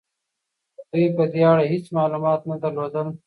دوی 0.91 1.05
په 1.17 1.23
دې 1.33 1.41
اړه 1.51 1.65
هيڅ 1.71 1.85
معلومات 1.97 2.41
نه 2.49 2.55
درلودل. 2.63 3.07